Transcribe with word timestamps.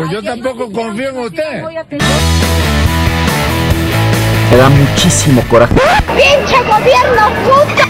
pues 0.00 0.12
yo 0.12 0.22
tampoco 0.22 0.72
confío 0.72 1.10
en 1.10 1.18
usted. 1.18 1.62
Me 4.50 4.56
da 4.56 4.68
muchísimo 4.70 5.42
coraje. 5.50 5.74
¡Pinche 5.74 6.56
gobierno 6.62 7.28
puta! 7.44 7.86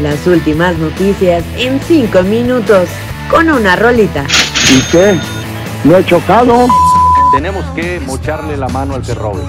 Las 0.00 0.26
últimas 0.26 0.76
noticias 0.78 1.44
en 1.56 1.80
5 1.80 2.22
minutos 2.22 2.88
con 3.30 3.48
una 3.48 3.76
rolita. 3.76 4.24
¿Y 4.70 4.80
qué? 4.90 5.16
¿No 5.84 5.98
he 5.98 6.04
chocado? 6.04 6.66
Tenemos 7.32 7.64
que 7.76 8.00
mocharle 8.00 8.56
la 8.56 8.68
mano 8.68 8.96
al 8.96 9.02
que 9.02 9.14
robe. 9.14 9.42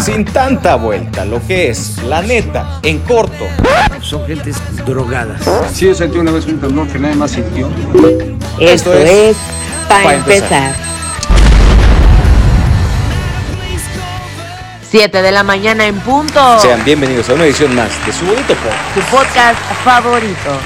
Sin 0.00 0.24
tanta 0.24 0.76
vuelta, 0.76 1.26
lo 1.26 1.46
que 1.46 1.68
es, 1.68 2.02
la 2.04 2.22
neta, 2.22 2.80
en 2.82 3.00
corto. 3.00 3.44
Son 4.00 4.26
gentes 4.26 4.56
drogadas. 4.86 5.42
Sí, 5.72 5.86
yo 5.86 5.94
sentí 5.94 6.18
una 6.18 6.30
vez 6.30 6.46
un 6.46 6.58
temblor 6.58 6.88
que 6.88 6.98
nadie 6.98 7.16
más 7.16 7.32
sintió. 7.32 7.68
Esto, 8.58 8.92
Esto 8.92 8.94
es 8.94 9.10
es 9.10 9.36
para 9.88 10.04
Pa' 10.04 10.14
empezar. 10.14 10.52
empezar. 10.52 10.84
7 14.90 15.22
de 15.22 15.32
la 15.32 15.42
mañana 15.42 15.86
en 15.86 15.98
punto. 16.00 16.58
Sean 16.60 16.84
bienvenidos 16.84 17.28
a 17.28 17.34
una 17.34 17.44
edición 17.44 17.74
más 17.74 17.88
de 18.06 18.12
su 18.12 18.24
bonito 18.26 18.54
podcast. 18.54 18.94
Tu 18.94 19.00
podcast 19.16 19.58
favorito. 19.84 20.58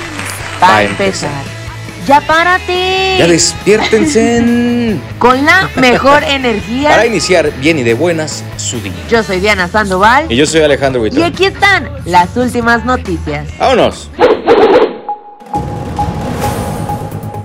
Para 0.60 0.72
Pa' 0.74 0.82
empezar. 0.82 1.30
empezar. 1.30 1.58
Ya 2.06 2.20
párate. 2.22 3.16
Ya 3.18 3.26
despiértense 3.26 4.96
Con 5.18 5.44
la 5.44 5.68
mejor 5.76 6.24
energía. 6.24 6.90
para 6.90 7.06
iniciar 7.06 7.50
bien 7.58 7.78
y 7.78 7.82
de 7.82 7.94
buenas 7.94 8.42
su 8.56 8.80
día. 8.80 8.92
Yo 9.10 9.22
soy 9.22 9.40
Diana 9.40 9.68
Sandoval. 9.68 10.26
Y 10.30 10.36
yo 10.36 10.46
soy 10.46 10.62
Alejandro 10.62 10.98
Y 11.06 11.10
Buitrón. 11.10 11.24
aquí 11.32 11.46
están 11.46 11.90
las 12.06 12.34
últimas 12.36 12.84
noticias. 12.84 13.46
Vámonos. 13.58 14.10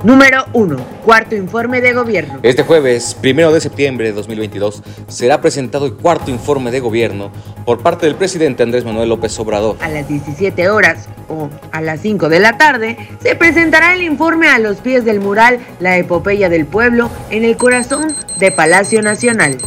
Número 0.04 0.46
1. 0.52 0.76
Cuarto 1.06 1.34
informe 1.34 1.80
de 1.80 1.94
gobierno. 1.94 2.40
Este 2.44 2.64
jueves, 2.64 3.16
primero 3.22 3.54
de 3.54 3.62
septiembre 3.62 4.08
de 4.08 4.12
2022, 4.12 4.84
será 5.08 5.40
presentado 5.40 5.86
el 5.86 5.94
cuarto 5.94 6.30
informe 6.30 6.72
de 6.72 6.82
gobierno 6.82 7.32
por 7.64 7.80
parte 7.82 8.06
del 8.06 8.16
presidente 8.16 8.64
Andrés 8.64 8.84
Manuel 8.84 9.08
López 9.08 9.40
Obrador. 9.40 9.78
A 9.80 9.88
las 9.88 10.06
17 10.10 10.68
horas 10.68 11.08
o 11.30 11.50
a 11.72 11.80
las 11.80 12.02
5 12.02 12.28
de 12.28 12.42
la 12.42 12.58
tarde 12.58 12.98
se 13.22 13.36
presentará 13.36 13.94
el 13.94 14.02
informe 14.02 14.50
a 14.50 14.60
los 14.60 14.78
pies 14.78 15.06
del 15.06 15.22
mural 15.22 15.60
La 15.80 15.98
epopeya 15.98 16.50
del 16.50 16.66
pueblo 16.66 17.10
en 17.30 17.46
el 17.46 17.56
corazón 17.56 18.14
de 18.40 18.52
Palacio 18.52 19.02
Nacional. 19.02 19.58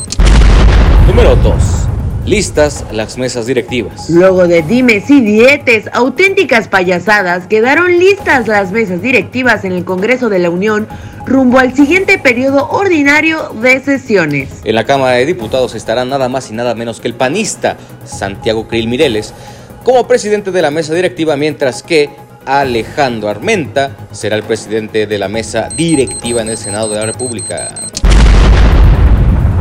Número 1.07 1.35
2. 1.37 1.86
Listas 2.27 2.85
las 2.91 3.19
mesas 3.19 3.47
directivas. 3.47 4.11
Luego 4.11 4.49
de 4.49 4.61
dimes 4.63 5.09
y 5.11 5.21
dietes, 5.21 5.89
auténticas 5.93 6.67
payasadas, 6.67 7.47
quedaron 7.47 7.99
listas 7.99 8.49
las 8.49 8.73
mesas 8.73 9.01
directivas 9.01 9.65
en 9.65 9.71
el 9.71 9.85
Congreso 9.85 10.29
de 10.29 10.41
la 10.41 10.51
Unión 10.51 10.89
rumbo 11.25 11.61
al 11.61 11.73
siguiente 11.77 12.19
periodo 12.19 12.69
ordinario 12.69 13.51
de 13.63 13.81
sesiones. 13.81 14.49
En 14.65 14.75
la 14.75 14.83
Cámara 14.83 15.13
de 15.13 15.25
Diputados 15.25 15.77
estará 15.77 16.05
nada 16.05 16.29
más 16.29 16.51
y 16.51 16.55
nada 16.55 16.75
menos 16.75 16.99
que 16.99 17.07
el 17.07 17.15
panista 17.15 17.77
Santiago 18.05 18.67
Krill 18.67 18.89
Mireles 18.89 19.33
como 19.85 20.09
presidente 20.09 20.51
de 20.51 20.63
la 20.63 20.73
mesa 20.73 20.95
directiva, 20.95 21.37
mientras 21.37 21.85
que 21.85 22.11
Alejandro 22.45 23.29
Armenta 23.29 23.93
será 24.11 24.35
el 24.35 24.43
presidente 24.43 25.07
de 25.07 25.19
la 25.19 25.29
mesa 25.29 25.69
directiva 25.77 26.43
en 26.43 26.49
el 26.49 26.57
Senado 26.57 26.89
de 26.89 26.97
la 26.97 27.07
República. 27.07 27.69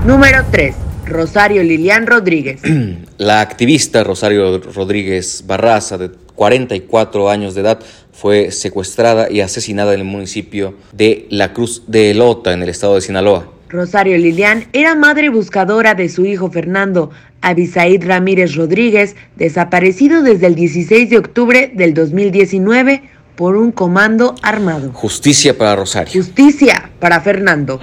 Número 0.04 0.44
3. 0.50 0.85
Rosario 1.08 1.64
Lilian 1.64 2.08
Rodríguez. 2.08 2.62
La 3.18 3.42
activista 3.42 4.04
Rosario 4.04 4.60
Rodríguez 4.60 5.44
Barraza, 5.46 5.98
de 5.98 6.10
44 6.36 7.30
años 7.30 7.56
de 7.56 7.62
edad, 7.62 7.80
fue 8.12 8.52
secuestrada 8.52 9.32
y 9.32 9.42
asesinada 9.42 9.94
en 9.94 10.02
el 10.02 10.06
municipio 10.06 10.76
de 10.92 11.28
La 11.30 11.54
Cruz 11.54 11.84
de 11.88 12.12
Elota, 12.12 12.54
en 12.54 12.64
el 12.64 12.70
estado 12.70 12.96
de 12.96 13.02
Sinaloa. 13.02 13.52
Rosario 13.70 14.18
Lilian 14.18 14.66
era 14.74 14.96
madre 14.96 15.30
buscadora 15.30 15.96
de 15.96 16.08
su 16.08 16.26
hijo 16.26 16.50
Fernando, 16.50 17.12
Abisaid 17.42 18.06
Ramírez 18.06 18.56
Rodríguez, 18.56 19.16
desaparecido 19.36 20.22
desde 20.22 20.48
el 20.48 20.56
16 20.56 21.10
de 21.10 21.18
octubre 21.18 21.72
del 21.74 21.94
2019 21.94 23.04
por 23.36 23.58
un 23.58 23.72
comando 23.72 24.36
armado. 24.42 24.92
Justicia 24.94 25.58
para 25.58 25.76
Rosario. 25.76 26.14
Justicia 26.14 26.90
para 27.00 27.20
Fernando. 27.22 27.80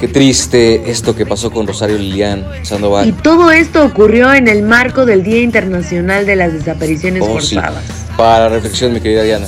Qué 0.00 0.08
triste 0.08 0.90
esto 0.90 1.14
que 1.14 1.26
pasó 1.26 1.50
con 1.50 1.66
Rosario 1.66 1.98
Lilian 1.98 2.46
Y 2.62 2.64
Sandoval. 2.64 3.12
todo 3.22 3.50
esto 3.50 3.84
ocurrió 3.84 4.32
en 4.32 4.48
el 4.48 4.62
marco 4.62 5.04
del 5.04 5.22
Día 5.22 5.42
Internacional 5.42 6.24
de 6.24 6.36
las 6.36 6.54
Desapariciones 6.54 7.22
Oh, 7.22 7.38
sí. 7.40 7.56
Forzadas. 7.56 7.84
Para 8.16 8.44
la 8.44 8.48
reflexión, 8.48 8.94
mi 8.94 9.00
querida 9.00 9.22
Diana. 9.24 9.46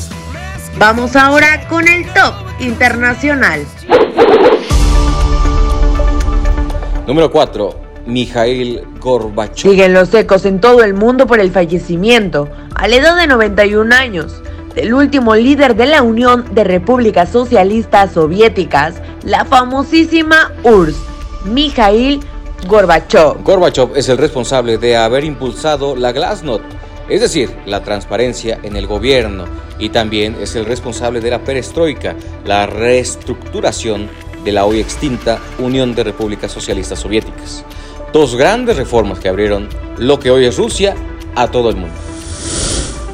Vamos 0.78 1.16
ahora 1.16 1.66
con 1.68 1.88
el 1.88 2.04
top 2.12 2.34
internacional. 2.60 3.62
Número 7.06 7.30
4. 7.30 7.80
Mijail 8.06 8.82
Gorbachev. 9.00 9.70
Siguen 9.70 9.94
los 9.94 10.12
ecos 10.12 10.44
en 10.44 10.60
todo 10.60 10.82
el 10.82 10.92
mundo 10.92 11.26
por 11.26 11.41
el 11.41 11.50
fallecimiento, 11.50 12.50
a 12.74 12.88
la 12.88 12.96
edad 12.96 13.16
de 13.16 13.26
91 13.26 13.94
años, 13.94 14.42
del 14.74 14.92
último 14.92 15.34
líder 15.34 15.76
de 15.76 15.86
la 15.86 16.02
Unión 16.02 16.44
de 16.52 16.64
Repúblicas 16.64 17.28
Socialistas 17.30 18.12
Soviéticas, 18.12 18.94
la 19.25 19.44
famosísima 19.44 20.53
URSS, 20.62 20.97
Mikhail 21.44 22.21
Gorbachev. 22.66 23.43
Gorbachev 23.43 23.97
es 23.97 24.09
el 24.09 24.19
responsable 24.19 24.78
de 24.78 24.97
haber 24.97 25.25
impulsado 25.25 25.97
la 25.97 26.12
Glasnost, 26.12 26.65
es 27.09 27.21
decir, 27.21 27.55
la 27.66 27.83
transparencia 27.83 28.59
en 28.62 28.77
el 28.77 28.87
gobierno, 28.87 29.44
y 29.78 29.88
también 29.88 30.37
es 30.41 30.55
el 30.55 30.65
responsable 30.65 31.21
de 31.21 31.31
la 31.31 31.43
perestroika, 31.43 32.15
la 32.44 32.66
reestructuración 32.66 34.09
de 34.44 34.53
la 34.53 34.65
hoy 34.65 34.81
extinta 34.81 35.39
Unión 35.59 35.94
de 35.94 36.04
Repúblicas 36.04 36.53
Socialistas 36.53 37.00
Soviéticas. 37.00 37.65
Dos 38.12 38.37
grandes 38.37 38.77
reformas 38.77 39.19
que 39.19 39.28
abrieron 39.28 39.69
lo 39.99 40.19
que 40.19 40.31
hoy 40.31 40.44
es 40.44 40.56
Rusia 40.56 40.94
a 41.34 41.49
todo 41.49 41.71
el 41.71 41.77
mundo. 41.77 41.94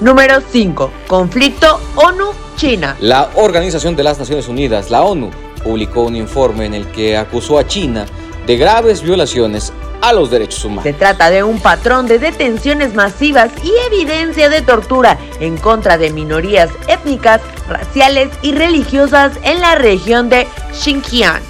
Número 0.00 0.40
5. 0.40 0.90
Conflicto 1.06 1.80
ONU-China. 1.96 2.96
La 3.00 3.30
Organización 3.34 3.96
de 3.96 4.04
las 4.04 4.18
Naciones 4.18 4.48
Unidas, 4.48 4.90
la 4.90 5.02
ONU, 5.02 5.30
publicó 5.58 6.02
un 6.02 6.16
informe 6.16 6.66
en 6.66 6.74
el 6.74 6.86
que 6.88 7.16
acusó 7.16 7.58
a 7.58 7.66
China 7.66 8.06
de 8.46 8.56
graves 8.56 9.02
violaciones 9.02 9.72
a 10.00 10.12
los 10.12 10.30
derechos 10.30 10.64
humanos. 10.64 10.84
Se 10.84 10.92
trata 10.92 11.30
de 11.30 11.42
un 11.42 11.60
patrón 11.60 12.06
de 12.06 12.18
detenciones 12.18 12.94
masivas 12.94 13.50
y 13.62 13.72
evidencia 13.92 14.48
de 14.48 14.62
tortura 14.62 15.18
en 15.40 15.56
contra 15.56 15.98
de 15.98 16.10
minorías 16.10 16.70
étnicas, 16.88 17.40
raciales 17.68 18.30
y 18.42 18.52
religiosas 18.52 19.32
en 19.42 19.60
la 19.60 19.74
región 19.74 20.28
de 20.28 20.46
Xinjiang. 20.72 21.42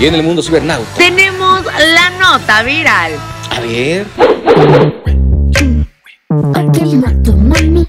Y 0.00 0.06
en 0.06 0.14
el 0.14 0.22
mundo 0.22 0.42
cibernauta. 0.42 0.86
Tenemos 0.96 1.64
la 1.64 2.10
nota 2.10 2.62
viral. 2.62 3.12
A 3.50 3.60
ver. 3.60 4.06
Mato 6.28 7.32
mami, 7.32 7.87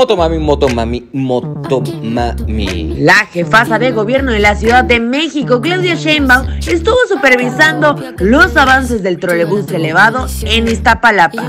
Motomami, 0.00 0.38
motomami, 0.38 1.08
motomami. 1.12 2.94
La 3.00 3.26
jefasa 3.26 3.78
de 3.78 3.90
gobierno 3.92 4.32
de 4.32 4.38
la 4.38 4.56
Ciudad 4.56 4.82
de 4.82 4.98
México, 4.98 5.60
Claudia 5.60 5.94
Sheinbaum, 5.94 6.46
estuvo 6.66 6.96
supervisando 7.06 7.96
los 8.16 8.56
avances 8.56 9.02
del 9.02 9.18
trolebús 9.20 9.70
elevado 9.70 10.26
en 10.44 10.68
Iztapalapa, 10.68 11.42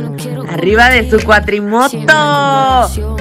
arriba 0.50 0.90
de 0.90 1.10
su 1.10 1.26
cuatrimoto. 1.26 1.96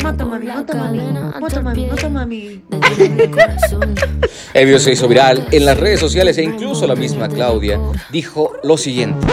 Moto 0.03 0.27
mami, 0.27 0.47
moto 0.47 0.75
mami, 0.75 1.01
moto 1.39 1.63
mami, 1.63 1.87
moto 1.87 2.11
mami. 2.11 2.63
El 4.53 4.65
video 4.65 4.81
se 4.81 4.91
hizo 4.91 5.07
viral 5.07 5.47
en 5.53 5.65
las 5.65 5.79
redes 5.79 6.01
sociales 6.01 6.39
e 6.39 6.43
incluso 6.43 6.89
la 6.89 6.97
misma 6.97 7.29
Claudia 7.29 7.79
dijo 8.11 8.55
lo 8.65 8.77
siguiente. 8.77 9.29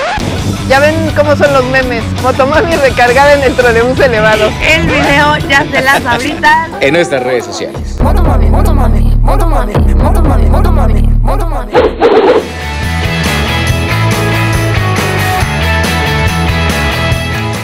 Ya 0.68 0.82
ven 0.82 0.96
cómo 1.16 1.34
son 1.36 1.54
los 1.54 1.64
memes. 1.66 2.04
Motomami 2.22 2.76
recargada 2.76 3.36
en 3.36 3.44
el 3.44 3.56
trolebús 3.56 3.98
elevado. 4.02 4.52
El 4.62 4.86
video 4.86 5.38
ya 5.50 5.66
se 5.72 5.82
las 5.82 6.06
ahorita. 6.06 6.70
En 6.82 6.94
nuestras 6.94 7.24
redes 7.24 7.46
sociales. 7.46 7.98
Motomami, 8.02 8.50
motomami, 8.50 9.16
motomami, 9.22 9.74
motomami, 9.96 10.50
motomami, 10.50 11.02
motomami. 11.22 11.72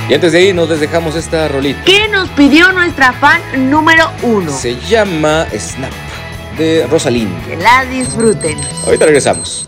Y 0.07 0.13
antes 0.13 0.31
de 0.31 0.41
irnos 0.41 0.69
les 0.69 0.79
dejamos 0.79 1.15
esta 1.15 1.49
rolita. 1.49 1.83
¿Qué 1.83 2.07
nos 2.07 2.29
pidió 2.29 2.71
nuestra 2.71 3.11
fan 3.11 3.41
número 3.69 4.09
uno? 4.21 4.49
Se 4.49 4.79
llama 4.79 5.45
Snap 5.57 5.91
de 6.57 6.87
Rosalind. 6.89 7.47
Que 7.47 7.57
la 7.57 7.83
disfruten. 7.85 8.57
Ahorita 8.85 9.05
regresamos. 9.05 9.67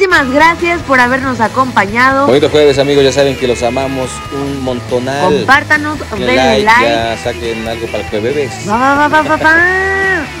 Muchísimas 0.00 0.32
gracias 0.32 0.80
por 0.84 0.98
habernos 0.98 1.40
acompañado. 1.40 2.26
Bonito 2.26 2.48
jueves, 2.48 2.78
amigos. 2.78 3.04
Ya 3.04 3.12
saben 3.12 3.36
que 3.36 3.46
los 3.46 3.62
amamos 3.62 4.08
un 4.32 4.62
montonal. 4.62 5.20
Compártanos, 5.30 5.98
Denle 6.12 6.26
denle 6.26 6.62
like. 6.62 6.88
Ya 6.88 7.18
saquen 7.18 7.68
algo 7.68 7.86
para 7.88 8.08
jueves. 8.08 8.50
Va, 8.66 8.78
va, 8.78 9.08
va, 9.08 9.08
va, 9.08 9.22
va, 9.22 9.36
va. 9.36 9.56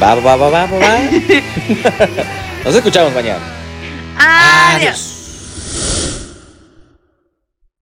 Va, 0.00 0.14
va, 0.14 0.36
va, 0.36 0.48
va, 0.48 0.64
va, 0.64 0.78
va. 0.78 0.98
Nos 2.64 2.74
escuchamos 2.74 3.12
mañana. 3.12 3.40
Adiós. 4.16 5.19